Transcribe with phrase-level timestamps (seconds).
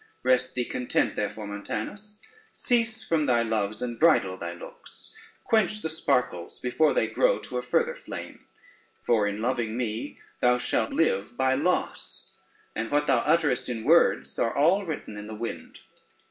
[0.23, 2.19] Rest thee content therefore, Montanus:
[2.53, 7.59] cease from thy loves, and bridle thy looks, quench the sparkles before they grow to
[7.59, 8.43] a further flame;
[9.03, 12.31] for in loving me thou shall live by loss,
[12.75, 15.81] and what thou utterest in words are all written in the wind.